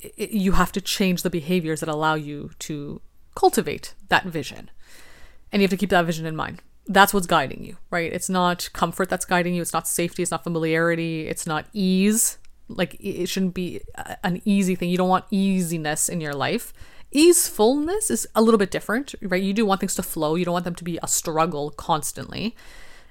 it, 0.00 0.30
you 0.30 0.52
have 0.52 0.72
to 0.72 0.80
change 0.80 1.22
the 1.22 1.30
behaviors 1.30 1.80
that 1.80 1.88
allow 1.88 2.14
you 2.14 2.50
to 2.60 3.00
cultivate 3.34 3.94
that 4.08 4.24
vision. 4.24 4.70
And 5.52 5.62
you 5.62 5.64
have 5.64 5.70
to 5.70 5.76
keep 5.76 5.90
that 5.90 6.06
vision 6.06 6.26
in 6.26 6.36
mind. 6.36 6.62
That's 6.88 7.12
what's 7.12 7.26
guiding 7.26 7.64
you, 7.64 7.76
right? 7.90 8.12
It's 8.12 8.28
not 8.28 8.68
comfort 8.72 9.08
that's 9.08 9.24
guiding 9.24 9.54
you. 9.54 9.62
It's 9.62 9.72
not 9.72 9.88
safety. 9.88 10.22
It's 10.22 10.30
not 10.30 10.44
familiarity. 10.44 11.26
It's 11.28 11.46
not 11.46 11.66
ease. 11.72 12.38
Like, 12.68 12.96
it 13.00 13.28
shouldn't 13.28 13.54
be 13.54 13.80
an 14.22 14.42
easy 14.44 14.74
thing. 14.74 14.90
You 14.90 14.96
don't 14.96 15.08
want 15.08 15.24
easiness 15.30 16.08
in 16.08 16.20
your 16.20 16.32
life. 16.32 16.72
Easefulness 17.12 18.10
is 18.10 18.28
a 18.34 18.42
little 18.42 18.58
bit 18.58 18.70
different, 18.70 19.14
right? 19.22 19.42
You 19.42 19.52
do 19.52 19.64
want 19.64 19.80
things 19.80 19.94
to 19.94 20.02
flow. 20.02 20.34
You 20.34 20.44
don't 20.44 20.52
want 20.52 20.64
them 20.64 20.74
to 20.74 20.84
be 20.84 20.98
a 21.02 21.08
struggle 21.08 21.70
constantly. 21.70 22.56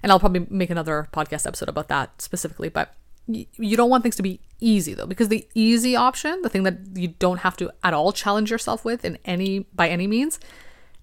And 0.04 0.12
I'll 0.12 0.20
probably 0.20 0.46
make 0.50 0.70
another 0.70 1.08
podcast 1.14 1.48
episode 1.48 1.70
about 1.70 1.88
that 1.88 2.22
specifically. 2.22 2.70
But 2.70 2.94
you 3.28 3.76
don't 3.76 3.90
want 3.90 4.04
things 4.04 4.16
to 4.16 4.24
be 4.24 4.40
easy 4.60 4.94
though 4.94 5.08
because 5.08 5.30
the 5.30 5.48
easy 5.54 5.96
option 5.96 6.42
the 6.42 6.50
thing 6.50 6.64
that 6.64 6.78
you 6.94 7.08
don't 7.08 7.40
have 7.40 7.58
to 7.58 7.72
at 7.84 7.94
all 7.94 8.12
challenge 8.12 8.52
yourself 8.52 8.86
with 8.86 9.04
in 9.04 9.18
any 9.26 9.60
by 9.74 9.90
any 9.90 10.08
means 10.08 10.40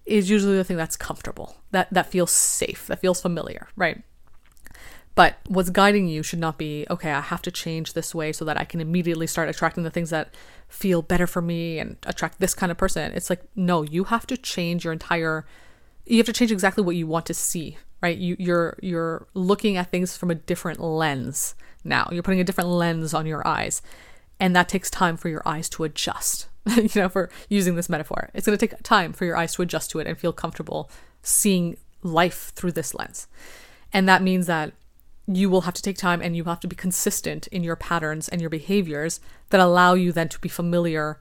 is 0.05 0.29
usually 0.29 0.55
the 0.55 0.63
thing 0.63 0.77
that's 0.77 0.95
comfortable 0.95 1.57
that 1.71 1.87
that 1.93 2.07
feels 2.07 2.31
safe 2.31 2.87
that 2.87 2.99
feels 2.99 3.21
familiar 3.21 3.67
right? 3.75 4.01
But 5.15 5.37
what's 5.47 5.69
guiding 5.69 6.07
you 6.07 6.23
should 6.23 6.39
not 6.39 6.57
be 6.57 6.87
okay 6.89 7.11
i 7.11 7.21
have 7.21 7.41
to 7.43 7.51
change 7.51 7.93
this 7.93 8.15
way 8.15 8.31
so 8.31 8.45
that 8.45 8.59
i 8.59 8.65
can 8.65 8.81
immediately 8.81 9.27
start 9.27 9.47
attracting 9.47 9.83
the 9.83 9.91
things 9.91 10.09
that 10.09 10.33
feel 10.73 11.03
better 11.03 11.27
for 11.27 11.41
me 11.41 11.77
and 11.77 11.97
attract 12.07 12.39
this 12.39 12.55
kind 12.55 12.71
of 12.71 12.77
person. 12.79 13.11
It's 13.13 13.29
like 13.29 13.43
no 13.55 13.83
you 13.83 14.05
have 14.05 14.25
to 14.27 14.37
change 14.37 14.83
your 14.83 14.91
entire 14.91 15.45
you 16.05 16.17
have 16.17 16.25
to 16.25 16.33
change 16.33 16.51
exactly 16.51 16.83
what 16.83 16.95
you 16.95 17.05
want 17.05 17.27
to 17.27 17.33
see 17.33 17.77
right? 18.01 18.17
You 18.17 18.35
you're 18.39 18.77
you're 18.81 19.27
looking 19.33 19.77
at 19.77 19.91
things 19.91 20.17
from 20.17 20.31
a 20.31 20.35
different 20.35 20.79
lens 20.79 21.55
now. 21.83 22.09
You're 22.11 22.23
putting 22.23 22.39
a 22.39 22.43
different 22.43 22.69
lens 22.69 23.13
on 23.13 23.25
your 23.25 23.45
eyes. 23.47 23.81
And 24.39 24.55
that 24.55 24.69
takes 24.69 24.89
time 24.89 25.17
for 25.17 25.29
your 25.29 25.41
eyes 25.45 25.69
to 25.69 25.83
adjust, 25.83 26.47
you 26.75 26.89
know, 26.95 27.09
for 27.09 27.29
using 27.49 27.75
this 27.75 27.89
metaphor. 27.89 28.29
It's 28.33 28.45
going 28.45 28.57
to 28.57 28.67
take 28.67 28.81
time 28.83 29.13
for 29.13 29.25
your 29.25 29.37
eyes 29.37 29.53
to 29.55 29.61
adjust 29.61 29.91
to 29.91 29.99
it 29.99 30.07
and 30.07 30.17
feel 30.17 30.33
comfortable 30.33 30.89
seeing 31.21 31.77
life 32.01 32.51
through 32.55 32.73
this 32.73 32.93
lens. 32.93 33.27
And 33.93 34.09
that 34.09 34.21
means 34.21 34.47
that 34.47 34.73
you 35.27 35.49
will 35.49 35.61
have 35.61 35.73
to 35.73 35.81
take 35.81 35.97
time 35.97 36.21
and 36.21 36.35
you 36.35 36.43
have 36.45 36.59
to 36.59 36.67
be 36.67 36.75
consistent 36.75 37.47
in 37.47 37.63
your 37.63 37.75
patterns 37.75 38.27
and 38.27 38.41
your 38.41 38.49
behaviors 38.49 39.21
that 39.49 39.61
allow 39.61 39.93
you 39.93 40.11
then 40.11 40.27
to 40.29 40.39
be 40.39 40.49
familiar 40.49 41.19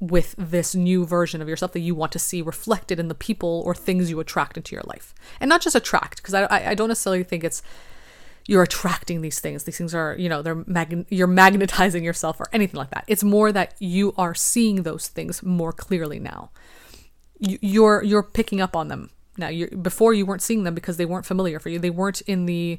with 0.00 0.34
this 0.36 0.74
new 0.74 1.06
version 1.06 1.40
of 1.40 1.48
yourself 1.48 1.72
that 1.72 1.80
you 1.80 1.94
want 1.94 2.10
to 2.10 2.18
see 2.18 2.42
reflected 2.42 2.98
in 2.98 3.06
the 3.06 3.14
people 3.14 3.62
or 3.64 3.74
things 3.74 4.10
you 4.10 4.18
attract 4.18 4.56
into 4.56 4.74
your 4.74 4.82
life. 4.84 5.14
And 5.40 5.48
not 5.48 5.62
just 5.62 5.76
attract, 5.76 6.16
because 6.16 6.34
I, 6.34 6.70
I 6.70 6.74
don't 6.74 6.88
necessarily 6.88 7.22
think 7.22 7.44
it's 7.44 7.62
you're 8.46 8.62
attracting 8.62 9.20
these 9.20 9.40
things. 9.40 9.64
These 9.64 9.78
things 9.78 9.94
are, 9.94 10.16
you 10.18 10.28
know, 10.28 10.42
they're 10.42 10.64
mag- 10.66 11.06
you're 11.08 11.26
magnetizing 11.26 12.04
yourself 12.04 12.40
or 12.40 12.46
anything 12.52 12.76
like 12.76 12.90
that. 12.90 13.04
It's 13.06 13.24
more 13.24 13.52
that 13.52 13.74
you 13.78 14.14
are 14.16 14.34
seeing 14.34 14.82
those 14.82 15.08
things 15.08 15.42
more 15.42 15.72
clearly 15.72 16.18
now. 16.18 16.50
You, 17.38 17.58
you're 17.60 18.02
you're 18.02 18.22
picking 18.22 18.60
up 18.60 18.76
on 18.76 18.88
them 18.88 19.10
now. 19.36 19.48
You 19.48 19.68
before 19.68 20.14
you 20.14 20.26
weren't 20.26 20.42
seeing 20.42 20.64
them 20.64 20.74
because 20.74 20.96
they 20.96 21.06
weren't 21.06 21.26
familiar 21.26 21.58
for 21.58 21.68
you. 21.68 21.78
They 21.78 21.90
weren't 21.90 22.20
in 22.22 22.46
the 22.46 22.78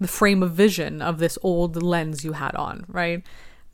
the 0.00 0.08
frame 0.08 0.42
of 0.42 0.52
vision 0.52 1.00
of 1.00 1.18
this 1.18 1.38
old 1.42 1.80
lens 1.82 2.24
you 2.24 2.32
had 2.32 2.54
on, 2.56 2.84
right? 2.88 3.22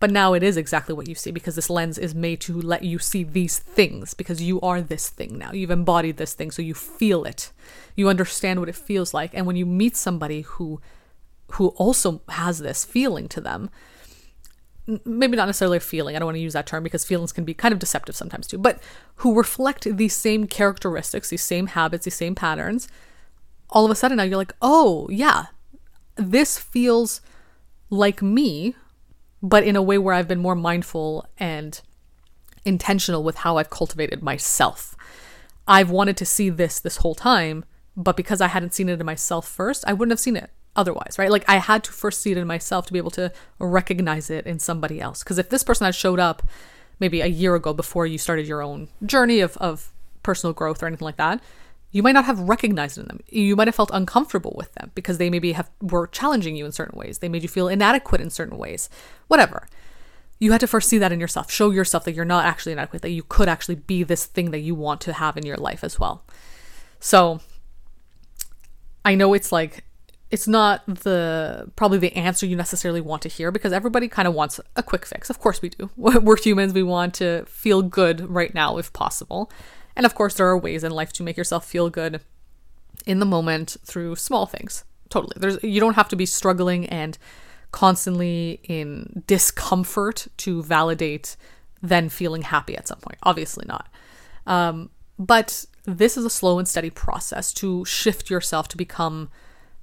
But 0.01 0.11
now 0.11 0.33
it 0.33 0.43
is 0.43 0.57
exactly 0.57 0.95
what 0.95 1.09
you 1.09 1.15
see 1.15 1.31
because 1.31 1.57
this 1.57 1.69
lens 1.69 1.99
is 1.99 2.15
made 2.15 2.41
to 2.43 2.59
let 2.59 2.83
you 2.83 2.99
see 2.99 3.23
these 3.23 3.59
things 3.59 4.15
because 4.15 4.41
you 4.41 4.59
are 4.63 4.81
this 4.81 5.11
thing 5.11 5.37
now. 5.37 5.53
You've 5.53 5.71
embodied 5.71 6.17
this 6.17 6.33
thing, 6.33 6.51
so 6.51 6.63
you 6.63 6.73
feel 6.73 7.25
it. 7.25 7.53
You 7.97 8.09
understand 8.09 8.61
what 8.61 8.71
it 8.71 8.77
feels 8.77 9.13
like. 9.13 9.33
And 9.35 9.47
when 9.47 9.57
you 9.57 9.67
meet 9.67 9.97
somebody 9.97 10.41
who 10.41 10.81
who 11.53 11.69
also 11.69 12.23
has 12.29 12.59
this 12.59 12.85
feeling 12.85 13.29
to 13.29 13.41
them, 13.41 13.71
maybe 15.05 15.37
not 15.37 15.47
necessarily 15.47 15.77
a 15.77 15.81
feeling, 15.81 16.17
I 16.17 16.19
don't 16.19 16.27
want 16.27 16.37
to 16.37 16.43
use 16.43 16.53
that 16.55 16.67
term 16.67 16.83
because 16.83 17.05
feelings 17.05 17.33
can 17.33 17.45
be 17.45 17.55
kind 17.55 17.73
of 17.73 17.79
deceptive 17.79 18.17
sometimes 18.17 18.47
too, 18.47 18.59
but 18.59 18.83
who 19.17 19.35
reflect 19.35 19.97
these 19.97 20.15
same 20.15 20.47
characteristics, 20.47 21.29
these 21.31 21.43
same 21.43 21.69
habits, 21.69 22.05
these 22.05 22.15
same 22.15 22.35
patterns, 22.35 22.89
all 23.71 23.85
of 23.85 23.91
a 23.91 23.95
sudden 23.95 24.17
now 24.17 24.25
you're 24.25 24.37
like, 24.37 24.55
oh, 24.61 25.09
yeah, 25.11 25.47
this 26.17 26.59
feels 26.59 27.21
like 27.89 28.23
me, 28.23 28.75
but 29.43 29.65
in 29.65 29.77
a 29.77 29.83
way 29.83 29.99
where 29.99 30.15
I've 30.15 30.29
been 30.29 30.41
more 30.41 30.57
mindful 30.57 31.27
and 31.39 31.81
intentional 32.65 33.23
with 33.23 33.37
how 33.37 33.57
I've 33.57 33.71
cultivated 33.71 34.23
myself. 34.23 34.97
I've 35.67 35.91
wanted 35.91 36.17
to 36.19 36.27
see 36.27 36.51
this 36.51 36.81
this 36.81 36.99
whole 36.99 37.15
time, 37.15 37.65
but 37.97 38.17
because 38.17 38.41
I 38.41 38.49
hadn't 38.49 38.75
seen 38.75 38.89
it 38.89 39.01
in 39.01 39.07
myself 39.07 39.49
first, 39.49 39.85
I 39.87 39.93
wouldn't 39.93 40.13
have 40.13 40.21
seen 40.21 40.37
it 40.37 40.51
otherwise, 40.77 41.17
right? 41.19 41.31
Like 41.31 41.45
I 41.49 41.57
had 41.57 41.85
to 41.85 41.93
first 41.93 42.21
see 42.21 42.33
it 42.33 42.39
in 42.39 42.47
myself 42.47 42.87
to 42.87 42.93
be 42.93 42.99
able 42.99 43.11
to 43.13 43.33
recognize 43.59 44.31
it 44.31 44.47
in 44.47 44.59
somebody 44.59 45.01
else. 45.01 45.23
Because 45.23 45.39
if 45.39 45.49
this 45.49 45.63
person 45.63 45.85
had 45.85 45.95
showed 45.95 46.21
up 46.21 46.43
maybe 46.99 47.21
a 47.21 47.27
year 47.27 47.55
ago 47.55 47.73
before 47.73 48.07
you 48.07 48.19
started 48.19 48.47
your 48.47 48.63
own 48.63 48.89
journey 49.05 49.41
of, 49.41 49.57
of 49.57 49.93
personal 50.23 50.53
growth 50.53 50.83
or 50.83 50.87
anything 50.87 51.07
like 51.07 51.17
that, 51.17 51.43
you 51.93 52.03
might 52.03 52.13
not 52.13 52.25
have 52.25 52.39
recognized 52.41 52.99
in 52.99 53.07
them. 53.07 53.21
You 53.29 53.57
might 53.57 53.67
have 53.67 53.75
felt 53.75 53.91
uncomfortable 53.93 54.55
with 54.57 54.73
them 54.75 54.93
because 54.95 55.19
they 55.19 55.29
maybe 55.29 55.53
have 55.53 55.69
were 55.83 56.07
challenging 56.07 56.55
you 56.55 56.65
in 56.65 56.73
certain 56.73 56.99
ways. 56.99 57.19
They 57.19 57.29
made 57.29 57.43
you 57.43 57.49
feel 57.49 57.69
inadequate 57.69 58.21
in 58.21 58.31
certain 58.31 58.59
ways. 58.59 58.89
Whatever. 59.27 59.67
You 60.39 60.53
had 60.53 60.61
to 60.61 60.67
first 60.67 60.89
see 60.89 60.99
that 60.99 61.13
in 61.13 61.21
yourself. 61.21 61.51
Show 61.51 61.71
yourself 61.71 62.05
that 62.05 62.15
you're 62.15 62.25
not 62.25 62.47
actually 62.47 62.73
inadequate, 62.73 63.03
that 63.03 63.11
you 63.11 63.25
could 63.25 63.49
actually 63.49 63.75
be 63.75 64.05
this 64.05 64.25
thing 64.25 64.53
that 64.53 64.61
you 64.61 64.75
want 64.75 65.01
to 65.03 65.13
have 65.13 65.37
in 65.37 65.45
your 65.45 65.57
life 65.57 65.83
as 65.83 65.99
well. 65.99 66.23
So 67.01 67.41
I 69.05 69.15
know 69.15 69.35
it's 69.35 69.53
like 69.53 69.85
it's 70.31 70.47
not 70.47 70.87
the 70.87 71.71
probably 71.77 71.99
the 71.99 72.15
answer 72.17 72.47
you 72.47 72.55
necessarily 72.55 73.01
want 73.01 73.23
to 73.23 73.29
hear 73.29 73.51
because 73.51 73.73
everybody 73.73 74.07
kind 74.07 74.29
of 74.29 74.35
wants 74.35 74.61
a 74.77 74.83
quick 74.83 75.05
fix. 75.05 75.29
Of 75.29 75.41
course 75.41 75.61
we 75.61 75.71
do. 75.71 75.91
We're 75.97 76.37
humans, 76.37 76.73
we 76.73 76.83
want 76.83 77.15
to 77.15 77.45
feel 77.47 77.83
good 77.83 78.29
right 78.31 78.55
now 78.55 78.79
if 78.79 78.93
possible. 78.93 79.51
And 79.97 80.07
of 80.07 80.15
course, 80.15 80.35
there 80.35 80.47
are 80.47 80.57
ways 80.57 80.85
in 80.85 80.93
life 80.93 81.13
to 81.15 81.23
make 81.23 81.37
yourself 81.37 81.67
feel 81.67 81.91
good 81.91 82.21
in 83.07 83.19
the 83.19 83.27
moment 83.27 83.77
through 83.85 84.17
small 84.17 84.47
things. 84.47 84.85
Totally. 85.09 85.35
There's 85.37 85.63
you 85.65 85.81
don't 85.81 85.95
have 85.95 86.09
to 86.11 86.17
be 86.17 86.27
struggling 86.27 86.87
and 86.87 87.19
constantly 87.73 88.61
in 88.65 89.23
discomfort 89.27 90.29
to 90.39 90.63
validate 90.63 91.37
then 91.83 92.09
feeling 92.09 92.43
happy 92.43 92.77
at 92.77 92.87
some 92.87 92.99
point. 92.99 93.19
Obviously 93.23 93.65
not. 93.67 93.89
Um, 94.47 94.91
but 95.19 95.65
this 95.85 96.17
is 96.17 96.25
a 96.25 96.31
slow 96.31 96.59
and 96.59 96.69
steady 96.69 96.91
process 96.91 97.53
to 97.55 97.85
shift 97.85 98.31
yourself 98.31 98.69
to 98.69 98.77
become 98.77 99.29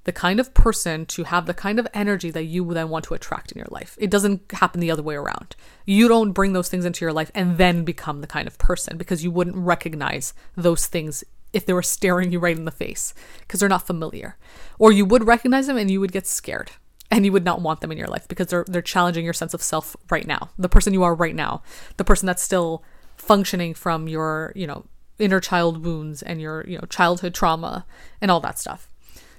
the 0.04 0.12
kind 0.12 0.40
of 0.40 0.54
person 0.54 1.04
to 1.06 1.24
have 1.24 1.46
the 1.46 1.54
kind 1.54 1.78
of 1.78 1.86
energy 1.92 2.30
that 2.30 2.44
you 2.44 2.72
then 2.72 2.88
want 2.88 3.04
to 3.06 3.14
attract 3.14 3.52
in 3.52 3.58
your 3.58 3.68
life. 3.70 3.96
It 4.00 4.10
doesn't 4.10 4.50
happen 4.52 4.80
the 4.80 4.90
other 4.90 5.02
way 5.02 5.16
around. 5.16 5.54
You 5.84 6.08
don't 6.08 6.32
bring 6.32 6.52
those 6.52 6.68
things 6.68 6.84
into 6.84 7.04
your 7.04 7.12
life 7.12 7.30
and 7.34 7.58
then 7.58 7.84
become 7.84 8.20
the 8.20 8.26
kind 8.26 8.46
of 8.46 8.58
person 8.58 8.96
because 8.96 9.22
you 9.22 9.30
wouldn't 9.30 9.56
recognize 9.56 10.32
those 10.56 10.86
things 10.86 11.24
if 11.52 11.66
they 11.66 11.72
were 11.72 11.82
staring 11.82 12.32
you 12.32 12.38
right 12.38 12.56
in 12.56 12.64
the 12.64 12.70
face 12.70 13.14
because 13.40 13.60
they're 13.60 13.68
not 13.68 13.86
familiar. 13.86 14.36
Or 14.78 14.92
you 14.92 15.04
would 15.04 15.26
recognize 15.26 15.66
them 15.66 15.76
and 15.76 15.90
you 15.90 16.00
would 16.00 16.12
get 16.12 16.26
scared 16.26 16.70
and 17.10 17.24
you 17.24 17.32
would 17.32 17.44
not 17.44 17.60
want 17.60 17.80
them 17.80 17.90
in 17.90 17.98
your 17.98 18.08
life 18.08 18.28
because 18.28 18.48
they're 18.48 18.64
they're 18.68 18.82
challenging 18.82 19.24
your 19.24 19.34
sense 19.34 19.54
of 19.54 19.62
self 19.62 19.96
right 20.10 20.26
now. 20.26 20.50
The 20.58 20.68
person 20.68 20.92
you 20.92 21.02
are 21.02 21.14
right 21.14 21.34
now, 21.34 21.62
the 21.96 22.04
person 22.04 22.26
that's 22.26 22.42
still 22.42 22.84
functioning 23.16 23.74
from 23.74 24.08
your, 24.08 24.52
you 24.54 24.66
know, 24.66 24.86
inner 25.18 25.40
child 25.40 25.84
wounds 25.84 26.22
and 26.22 26.40
your, 26.40 26.64
you 26.66 26.76
know, 26.78 26.84
childhood 26.88 27.34
trauma 27.34 27.84
and 28.20 28.30
all 28.30 28.40
that 28.40 28.58
stuff. 28.58 28.88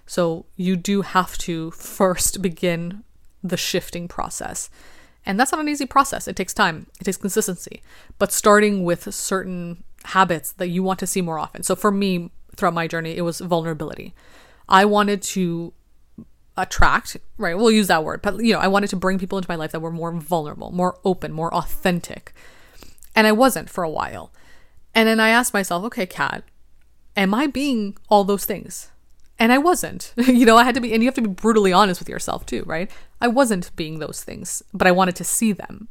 So 0.10 0.48
you 0.56 0.76
do 0.76 1.04
have 1.04 1.38
to 1.38 1.70
first 1.70 2.42
begin 2.42 3.04
the 3.44 3.58
shifting 3.58 4.08
process. 4.08 4.72
And 5.24 5.40
that's 5.40 5.52
not 5.52 5.62
an 5.62 5.70
easy 5.70 5.86
process. 5.86 6.28
It 6.28 6.36
takes 6.36 6.52
time, 6.52 6.88
it 7.00 7.04
takes 7.04 7.18
consistency. 7.18 7.84
But 8.18 8.32
starting 8.32 8.84
with 8.84 9.14
certain 9.14 9.84
habits 10.06 10.52
that 10.54 10.70
you 10.70 10.82
want 10.82 10.98
to 11.02 11.06
see 11.06 11.22
more 11.22 11.38
often. 11.38 11.62
So 11.62 11.76
for 11.76 11.92
me, 11.92 12.32
throughout 12.56 12.74
my 12.74 12.88
journey, 12.88 13.18
it 13.18 13.22
was 13.22 13.40
vulnerability. 13.40 14.16
I 14.68 14.84
wanted 14.84 15.22
to 15.22 15.74
attract, 16.58 17.16
right? 17.38 17.56
We'll 17.56 17.70
use 17.70 17.88
that 17.88 18.04
word, 18.04 18.24
but 18.24 18.44
you 18.44 18.54
know, 18.54 18.60
I 18.60 18.68
wanted 18.68 18.90
to 18.90 18.96
bring 18.96 19.20
people 19.20 19.38
into 19.38 19.52
my 19.52 19.58
life 19.58 19.74
that 19.74 19.80
were 19.80 19.92
more 19.92 20.12
vulnerable, 20.12 20.72
more 20.72 20.98
open, 21.06 21.32
more 21.32 21.54
authentic. 21.54 22.34
And 23.16 23.28
I 23.28 23.32
wasn't 23.32 23.70
for 23.70 23.84
a 23.84 23.90
while. 23.90 24.34
And 24.96 25.08
then 25.08 25.20
I 25.20 25.30
asked 25.30 25.54
myself, 25.54 25.84
okay, 25.84 26.08
Kat, 26.08 26.44
am 27.16 27.36
I 27.36 27.46
being 27.46 27.96
all 28.10 28.24
those 28.24 28.46
things? 28.46 28.90
And 29.40 29.54
I 29.54 29.58
wasn't. 29.58 30.14
you 30.18 30.46
know, 30.46 30.58
I 30.58 30.66
had 30.66 30.76
to 30.76 30.82
be, 30.82 30.94
and 30.94 31.02
you 31.02 31.08
have 31.08 31.16
to 31.16 31.22
be 31.22 31.30
brutally 31.30 31.72
honest 31.72 32.02
with 32.02 32.10
yourself 32.10 32.46
too, 32.46 32.64
right? 32.66 32.92
I 33.22 33.30
wasn't 33.30 33.76
being 33.76 34.00
those 34.00 34.24
things, 34.24 34.62
but 34.74 34.88
I 34.88 34.92
wanted 34.92 35.16
to 35.16 35.24
see 35.24 35.54
them 35.54 35.88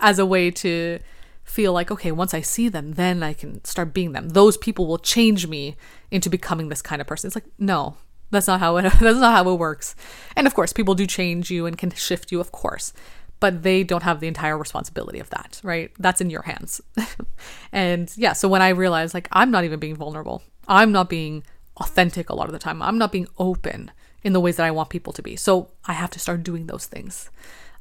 as 0.00 0.18
a 0.18 0.26
way 0.26 0.50
to 0.50 1.00
feel 1.42 1.72
like, 1.72 1.90
okay, 1.90 2.12
once 2.12 2.32
I 2.32 2.40
see 2.40 2.68
them, 2.68 2.92
then 2.92 3.22
I 3.22 3.32
can 3.32 3.64
start 3.64 3.92
being 3.92 4.12
them. 4.12 4.30
Those 4.30 4.56
people 4.56 4.86
will 4.86 4.98
change 4.98 5.46
me 5.46 5.76
into 6.10 6.30
becoming 6.30 6.68
this 6.68 6.82
kind 6.82 7.00
of 7.00 7.06
person. 7.06 7.28
It's 7.28 7.36
like, 7.36 7.44
no, 7.58 7.96
that's 8.30 8.46
not 8.46 8.60
how 8.60 8.76
it, 8.76 8.82
that's 9.00 9.18
not 9.18 9.34
how 9.34 9.50
it 9.52 9.58
works. 9.58 9.94
And 10.36 10.46
of 10.46 10.54
course, 10.54 10.72
people 10.72 10.94
do 10.94 11.06
change 11.06 11.50
you 11.50 11.66
and 11.66 11.76
can 11.76 11.90
shift 11.90 12.32
you, 12.32 12.40
of 12.40 12.52
course, 12.52 12.92
but 13.40 13.62
they 13.62 13.84
don't 13.84 14.04
have 14.04 14.20
the 14.20 14.28
entire 14.28 14.56
responsibility 14.56 15.18
of 15.18 15.30
that, 15.30 15.60
right? 15.62 15.90
That's 15.98 16.20
in 16.20 16.30
your 16.30 16.42
hands. 16.42 16.80
and 17.72 18.10
yeah, 18.16 18.32
so 18.32 18.48
when 18.48 18.62
I 18.62 18.70
realized 18.70 19.14
like 19.14 19.28
I'm 19.32 19.50
not 19.50 19.64
even 19.64 19.80
being 19.80 19.96
vulnerable, 19.96 20.42
I'm 20.66 20.92
not 20.92 21.08
being 21.08 21.44
authentic 21.78 22.30
a 22.30 22.34
lot 22.34 22.46
of 22.46 22.52
the 22.52 22.58
time. 22.58 22.82
I'm 22.82 22.98
not 22.98 23.12
being 23.12 23.28
open 23.38 23.90
in 24.22 24.32
the 24.32 24.40
ways 24.40 24.56
that 24.56 24.66
I 24.66 24.70
want 24.70 24.90
people 24.90 25.12
to 25.12 25.22
be. 25.22 25.36
So 25.36 25.70
I 25.84 25.92
have 25.92 26.10
to 26.10 26.18
start 26.18 26.42
doing 26.42 26.66
those 26.66 26.86
things. 26.86 27.30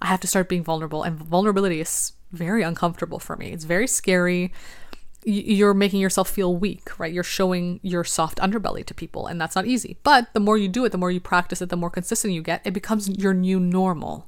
I 0.02 0.08
have 0.08 0.20
to 0.22 0.28
start 0.28 0.50
being 0.50 0.64
vulnerable. 0.64 1.04
And 1.04 1.18
vulnerability 1.18 1.80
is 1.80 2.14
very 2.32 2.64
uncomfortable 2.64 3.20
for 3.20 3.36
me. 3.36 3.52
It's 3.52 3.64
very 3.64 3.88
scary. 3.88 4.52
You're 5.26 5.74
making 5.74 6.02
yourself 6.02 6.30
feel 6.30 6.54
weak, 6.54 7.00
right? 7.00 7.14
You're 7.14 7.24
showing 7.24 7.80
your 7.82 8.04
soft 8.04 8.40
underbelly 8.40 8.86
to 8.86 8.94
people, 8.94 9.26
and 9.28 9.40
that's 9.40 9.56
not 9.56 9.66
easy. 9.66 9.96
But 10.04 10.34
the 10.34 10.42
more 10.42 10.58
you 10.58 10.68
do 10.68 10.84
it, 10.84 10.92
the 10.92 10.98
more 10.98 11.12
you 11.12 11.22
practice 11.22 11.62
it, 11.62 11.70
the 11.70 11.78
more 11.78 11.90
consistent 11.90 12.34
you 12.34 12.42
get, 12.42 12.62
it 12.66 12.72
becomes 12.72 13.08
your 13.08 13.34
new 13.34 13.58
normal. 13.58 14.28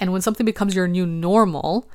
And 0.00 0.10
when 0.10 0.22
something 0.22 0.44
becomes 0.44 0.74
your 0.74 0.88
new 0.88 1.06
normal, 1.06 1.88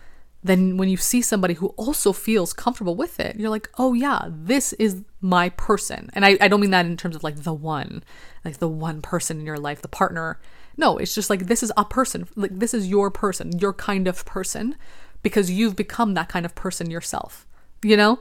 then 0.44 0.78
when 0.78 0.88
you 0.88 0.98
see 0.98 1.22
somebody 1.22 1.56
who 1.56 1.68
also 1.78 2.14
feels 2.14 2.54
comfortable 2.54 2.96
with 2.96 3.20
it, 3.20 3.36
you're 3.36 3.50
like, 3.50 3.70
oh 3.78 3.94
yeah, 3.94 4.28
this 4.30 4.74
is 4.74 5.04
my 5.22 5.50
person. 5.50 6.10
And 6.14 6.26
I, 6.26 6.38
I 6.40 6.48
don't 6.48 6.62
mean 6.62 6.72
that 6.72 6.86
in 6.86 6.96
terms 6.96 7.16
of 7.16 7.24
like 7.24 7.44
the 7.44 7.54
one, 7.54 8.04
like 8.46 8.60
the 8.60 8.70
one 8.70 9.02
person 9.02 9.40
in 9.40 9.46
your 9.46 9.58
life, 9.58 9.82
the 9.82 9.90
partner. 9.90 10.40
No, 10.78 10.98
it's 10.98 11.14
just 11.14 11.30
like 11.30 11.48
this 11.48 11.62
is 11.62 11.74
a 11.76 11.84
person. 11.84 12.28
Like 12.36 12.58
this 12.58 12.74
is 12.74 12.88
your 12.88 13.12
person, 13.12 13.58
your 13.60 13.74
kind 13.74 14.08
of 14.08 14.26
person, 14.26 14.76
because 15.24 15.52
you've 15.52 15.76
become 15.76 16.14
that 16.14 16.30
kind 16.30 16.46
of 16.46 16.56
person 16.56 16.90
yourself, 16.90 17.46
you 17.84 17.98
know? 17.98 18.20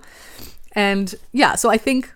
And 0.72 1.14
yeah, 1.32 1.54
so 1.54 1.70
I 1.70 1.78
think 1.78 2.12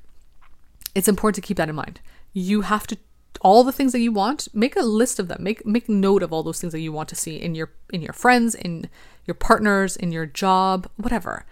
it's 0.97 1.09
important 1.09 1.37
to 1.37 1.47
keep 1.47 1.59
that 1.59 1.69
in 1.69 1.77
mind. 1.77 2.01
You 2.33 2.63
have 2.63 2.89
to 2.89 2.99
all 3.41 3.65
the 3.65 3.73
things 3.73 3.93
that 3.93 4.01
you 4.01 4.13
want, 4.13 4.47
make 4.55 4.77
a 4.77 4.83
list 4.83 5.19
of 5.19 5.29
them. 5.29 5.43
Make 5.43 5.67
make 5.67 5.89
note 5.89 6.23
of 6.23 6.33
all 6.33 6.43
those 6.43 6.61
things 6.61 6.73
that 6.73 6.81
you 6.81 6.93
want 6.93 7.09
to 7.11 7.17
see 7.17 7.37
in 7.37 7.55
your 7.55 7.73
in 7.93 8.03
your 8.03 8.13
friends, 8.13 8.55
in 8.55 8.89
your 9.25 9.35
partners, 9.35 9.97
in 9.97 10.13
your 10.13 10.27
job, 10.27 10.89
whatever. 10.97 11.45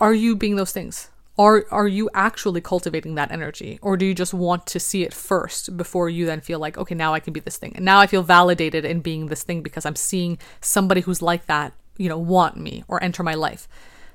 Are 0.00 0.14
you 0.14 0.36
being 0.36 0.56
those 0.56 0.72
things? 0.72 1.10
Are 1.36 1.66
are 1.70 1.86
you 1.86 2.10
actually 2.14 2.60
cultivating 2.60 3.14
that 3.14 3.30
energy 3.30 3.78
or 3.80 3.96
do 3.96 4.04
you 4.04 4.14
just 4.14 4.34
want 4.34 4.66
to 4.66 4.80
see 4.80 5.04
it 5.04 5.14
first 5.14 5.76
before 5.76 6.10
you 6.10 6.26
then 6.26 6.40
feel 6.40 6.58
like 6.58 6.76
okay, 6.76 6.94
now 6.94 7.14
I 7.14 7.20
can 7.20 7.32
be 7.32 7.40
this 7.40 7.56
thing. 7.56 7.72
And 7.76 7.84
now 7.84 8.00
I 8.00 8.06
feel 8.06 8.22
validated 8.22 8.84
in 8.84 9.00
being 9.00 9.26
this 9.26 9.44
thing 9.44 9.62
because 9.62 9.86
I'm 9.86 9.96
seeing 9.96 10.38
somebody 10.60 11.00
who's 11.00 11.22
like 11.22 11.46
that, 11.46 11.72
you 11.96 12.08
know, 12.08 12.18
want 12.18 12.56
me 12.56 12.84
or 12.88 13.02
enter 13.02 13.22
my 13.22 13.34
life. 13.34 13.68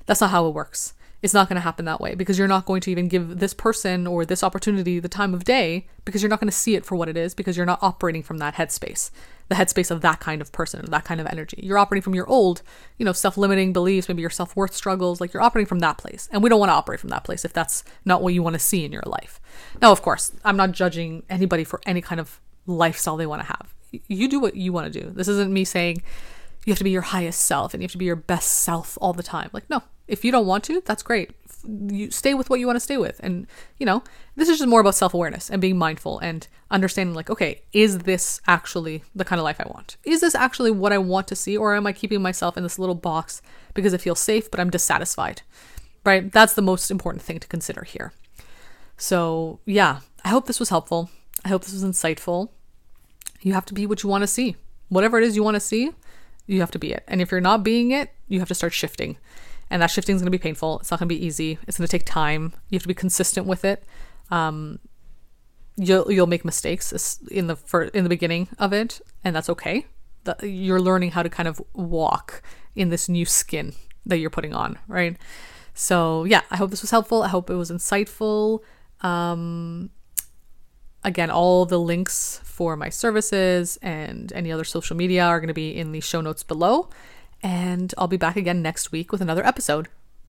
That's 0.06 0.20
not 0.20 0.30
how 0.30 0.46
it 0.46 0.54
works 0.54 0.92
it's 1.24 1.32
not 1.32 1.48
going 1.48 1.56
to 1.56 1.62
happen 1.62 1.86
that 1.86 2.02
way 2.02 2.14
because 2.14 2.38
you're 2.38 2.46
not 2.46 2.66
going 2.66 2.82
to 2.82 2.90
even 2.90 3.08
give 3.08 3.38
this 3.38 3.54
person 3.54 4.06
or 4.06 4.26
this 4.26 4.44
opportunity 4.44 5.00
the 5.00 5.08
time 5.08 5.32
of 5.32 5.42
day 5.42 5.86
because 6.04 6.22
you're 6.22 6.28
not 6.28 6.38
going 6.38 6.50
to 6.50 6.56
see 6.56 6.74
it 6.74 6.84
for 6.84 6.96
what 6.96 7.08
it 7.08 7.16
is 7.16 7.34
because 7.34 7.56
you're 7.56 7.64
not 7.64 7.78
operating 7.80 8.22
from 8.22 8.36
that 8.36 8.56
headspace, 8.56 9.10
the 9.48 9.54
headspace 9.54 9.90
of 9.90 10.02
that 10.02 10.20
kind 10.20 10.42
of 10.42 10.52
person, 10.52 10.84
that 10.90 11.06
kind 11.06 11.22
of 11.22 11.26
energy. 11.26 11.58
You're 11.62 11.78
operating 11.78 12.02
from 12.02 12.14
your 12.14 12.28
old, 12.28 12.60
you 12.98 13.06
know, 13.06 13.12
self 13.14 13.38
limiting 13.38 13.72
beliefs, 13.72 14.06
maybe 14.06 14.20
your 14.20 14.28
self 14.28 14.54
worth 14.54 14.74
struggles. 14.74 15.18
Like 15.18 15.32
you're 15.32 15.42
operating 15.42 15.66
from 15.66 15.78
that 15.78 15.96
place. 15.96 16.28
And 16.30 16.42
we 16.42 16.50
don't 16.50 16.60
want 16.60 16.68
to 16.68 16.74
operate 16.74 17.00
from 17.00 17.08
that 17.08 17.24
place 17.24 17.42
if 17.42 17.54
that's 17.54 17.84
not 18.04 18.20
what 18.20 18.34
you 18.34 18.42
want 18.42 18.52
to 18.52 18.60
see 18.60 18.84
in 18.84 18.92
your 18.92 19.04
life. 19.06 19.40
Now, 19.80 19.92
of 19.92 20.02
course, 20.02 20.30
I'm 20.44 20.58
not 20.58 20.72
judging 20.72 21.22
anybody 21.30 21.64
for 21.64 21.80
any 21.86 22.02
kind 22.02 22.20
of 22.20 22.38
lifestyle 22.66 23.16
they 23.16 23.26
want 23.26 23.40
to 23.40 23.46
have. 23.46 23.74
You 24.08 24.28
do 24.28 24.40
what 24.40 24.56
you 24.56 24.74
want 24.74 24.92
to 24.92 25.00
do. 25.00 25.08
This 25.08 25.28
isn't 25.28 25.50
me 25.50 25.64
saying, 25.64 26.02
you 26.66 26.72
have 26.72 26.78
to 26.78 26.84
be 26.84 26.90
your 26.90 27.02
highest 27.02 27.40
self 27.40 27.72
and 27.72 27.82
you 27.82 27.86
have 27.86 27.92
to 27.92 27.98
be 27.98 28.04
your 28.04 28.16
best 28.16 28.50
self 28.50 28.98
all 29.00 29.14
the 29.14 29.22
time. 29.22 29.48
Like, 29.54 29.70
no, 29.70 29.82
If 30.06 30.24
you 30.24 30.32
don't 30.32 30.46
want 30.46 30.64
to, 30.64 30.82
that's 30.84 31.02
great. 31.02 31.30
You 31.66 32.10
stay 32.10 32.34
with 32.34 32.50
what 32.50 32.60
you 32.60 32.66
want 32.66 32.76
to 32.76 32.80
stay 32.80 32.98
with. 32.98 33.18
And, 33.22 33.46
you 33.78 33.86
know, 33.86 34.02
this 34.36 34.48
is 34.48 34.58
just 34.58 34.68
more 34.68 34.80
about 34.80 34.94
self 34.94 35.14
awareness 35.14 35.48
and 35.48 35.62
being 35.62 35.78
mindful 35.78 36.18
and 36.18 36.46
understanding, 36.70 37.14
like, 37.14 37.30
okay, 37.30 37.62
is 37.72 38.00
this 38.00 38.40
actually 38.46 39.02
the 39.14 39.24
kind 39.24 39.40
of 39.40 39.44
life 39.44 39.60
I 39.60 39.68
want? 39.68 39.96
Is 40.04 40.20
this 40.20 40.34
actually 40.34 40.70
what 40.70 40.92
I 40.92 40.98
want 40.98 41.26
to 41.28 41.36
see? 41.36 41.56
Or 41.56 41.74
am 41.74 41.86
I 41.86 41.92
keeping 41.92 42.20
myself 42.20 42.56
in 42.56 42.62
this 42.62 42.78
little 42.78 42.94
box 42.94 43.40
because 43.72 43.92
it 43.94 44.02
feels 44.02 44.20
safe, 44.20 44.50
but 44.50 44.60
I'm 44.60 44.70
dissatisfied? 44.70 45.42
Right? 46.04 46.30
That's 46.30 46.54
the 46.54 46.62
most 46.62 46.90
important 46.90 47.22
thing 47.22 47.40
to 47.40 47.48
consider 47.48 47.84
here. 47.84 48.12
So, 48.98 49.60
yeah, 49.64 50.00
I 50.24 50.28
hope 50.28 50.46
this 50.46 50.60
was 50.60 50.68
helpful. 50.68 51.10
I 51.44 51.48
hope 51.48 51.64
this 51.64 51.72
was 51.72 51.84
insightful. 51.84 52.50
You 53.40 53.54
have 53.54 53.66
to 53.66 53.74
be 53.74 53.86
what 53.86 54.02
you 54.02 54.08
want 54.08 54.22
to 54.22 54.28
see. 54.28 54.56
Whatever 54.88 55.18
it 55.18 55.24
is 55.24 55.34
you 55.34 55.42
want 55.42 55.54
to 55.54 55.60
see, 55.60 55.92
you 56.46 56.60
have 56.60 56.70
to 56.72 56.78
be 56.78 56.92
it. 56.92 57.04
And 57.08 57.20
if 57.20 57.30
you're 57.30 57.40
not 57.40 57.64
being 57.64 57.90
it, 57.90 58.10
you 58.28 58.38
have 58.38 58.48
to 58.48 58.54
start 58.54 58.72
shifting. 58.72 59.16
And 59.70 59.82
that 59.82 59.90
shifting 59.90 60.14
is 60.14 60.22
going 60.22 60.26
to 60.26 60.38
be 60.38 60.42
painful. 60.42 60.80
It's 60.80 60.90
not 60.90 61.00
going 61.00 61.08
to 61.08 61.14
be 61.14 61.24
easy. 61.24 61.58
It's 61.66 61.78
going 61.78 61.86
to 61.86 61.90
take 61.90 62.04
time. 62.04 62.52
You 62.68 62.76
have 62.76 62.82
to 62.82 62.88
be 62.88 62.94
consistent 62.94 63.46
with 63.46 63.64
it. 63.64 63.84
Um, 64.30 64.78
you'll 65.76 66.10
you'll 66.10 66.26
make 66.26 66.44
mistakes 66.44 67.18
in 67.30 67.46
the 67.46 67.56
fir- 67.56 67.90
in 67.94 68.04
the 68.04 68.10
beginning 68.10 68.48
of 68.58 68.72
it, 68.72 69.00
and 69.22 69.34
that's 69.34 69.50
okay. 69.50 69.86
The, 70.24 70.36
you're 70.48 70.80
learning 70.80 71.12
how 71.12 71.22
to 71.22 71.28
kind 71.28 71.48
of 71.48 71.60
walk 71.74 72.42
in 72.74 72.88
this 72.88 73.08
new 73.08 73.24
skin 73.24 73.74
that 74.06 74.18
you're 74.18 74.30
putting 74.30 74.54
on, 74.54 74.78
right? 74.88 75.16
So 75.74 76.24
yeah, 76.24 76.42
I 76.50 76.56
hope 76.56 76.70
this 76.70 76.82
was 76.82 76.90
helpful. 76.90 77.22
I 77.22 77.28
hope 77.28 77.50
it 77.50 77.54
was 77.54 77.70
insightful. 77.70 78.60
Um, 79.00 79.90
again, 81.02 81.30
all 81.30 81.66
the 81.66 81.78
links 81.78 82.40
for 82.44 82.76
my 82.76 82.88
services 82.88 83.78
and 83.82 84.32
any 84.32 84.50
other 84.50 84.64
social 84.64 84.96
media 84.96 85.24
are 85.24 85.40
going 85.40 85.48
to 85.48 85.54
be 85.54 85.76
in 85.76 85.92
the 85.92 86.00
show 86.00 86.20
notes 86.20 86.42
below. 86.42 86.88
And 87.44 87.94
I'll 87.98 88.08
be 88.08 88.16
back 88.16 88.36
again 88.36 88.62
next 88.62 88.90
week 88.90 89.12
with 89.12 89.20
another 89.20 89.46
episode. 89.46 89.88